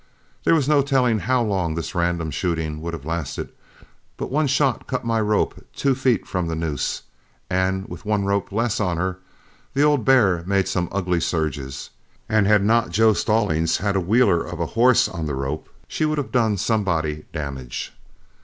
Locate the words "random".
1.93-2.31